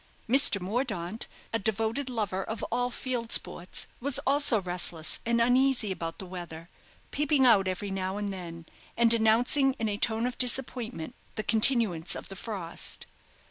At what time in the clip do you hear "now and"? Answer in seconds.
7.91-8.33